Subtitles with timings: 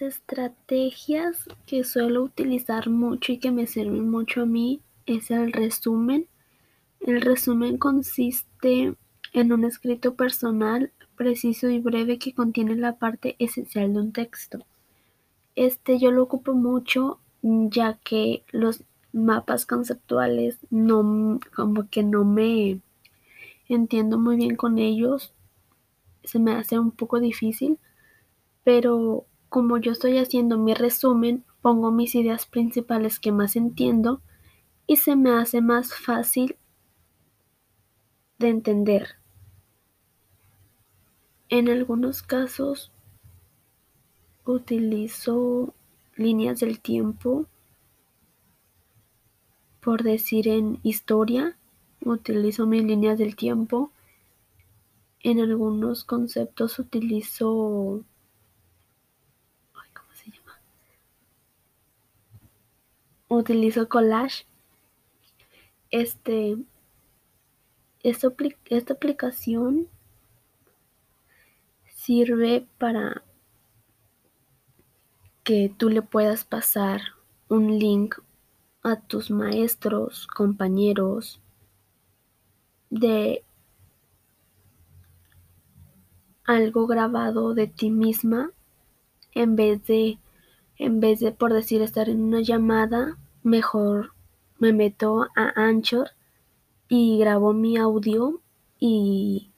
[0.00, 6.26] Estrategias que suelo utilizar mucho y que me sirven mucho a mí es el resumen.
[7.00, 8.94] El resumen consiste
[9.32, 14.64] en un escrito personal, preciso y breve que contiene la parte esencial de un texto.
[15.54, 18.82] Este yo lo ocupo mucho ya que los
[19.12, 22.80] mapas conceptuales no como que no me
[23.68, 25.32] entiendo muy bien con ellos.
[26.24, 27.78] Se me hace un poco difícil,
[28.64, 34.20] pero como yo estoy haciendo mi resumen, pongo mis ideas principales que más entiendo
[34.88, 36.56] y se me hace más fácil
[38.40, 39.10] de entender.
[41.50, 42.90] En algunos casos
[44.44, 45.72] utilizo
[46.16, 47.46] líneas del tiempo,
[49.80, 51.56] por decir en historia,
[52.04, 53.92] utilizo mis líneas del tiempo.
[55.20, 58.02] En algunos conceptos utilizo
[63.36, 64.46] Utilizo collage.
[65.90, 66.56] Este
[68.04, 68.28] esta,
[68.66, 69.88] esta aplicación
[71.96, 73.24] sirve para
[75.42, 77.00] que tú le puedas pasar
[77.48, 78.16] un link
[78.82, 81.40] a tus maestros, compañeros
[82.90, 83.42] de
[86.44, 88.50] algo grabado de ti misma
[89.32, 90.18] en vez de
[90.76, 94.12] en vez de por decir estar en una llamada mejor
[94.58, 96.10] me meto a Anchor
[96.88, 98.40] y grabo mi audio
[98.80, 99.52] y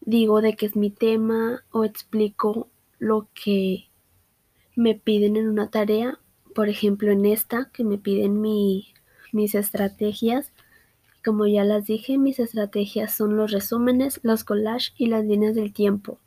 [0.00, 3.84] digo de qué es mi tema o explico lo que
[4.74, 6.18] me piden en una tarea,
[6.54, 8.88] por ejemplo en esta que me piden mi,
[9.32, 10.52] mis estrategias.
[11.24, 15.72] Como ya las dije, mis estrategias son los resúmenes, los collages y las líneas del
[15.72, 16.18] tiempo,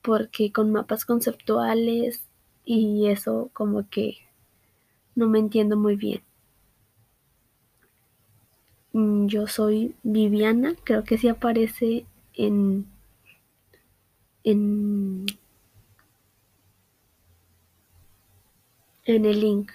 [0.00, 2.26] porque con mapas conceptuales
[2.64, 4.16] y eso como que
[5.16, 6.22] no me entiendo muy bien.
[8.94, 12.86] Mm, yo soy Viviana, creo que sí aparece en,
[14.44, 15.26] en,
[19.06, 19.70] en el link.